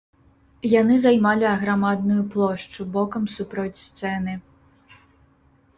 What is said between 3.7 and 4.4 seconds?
сцэны.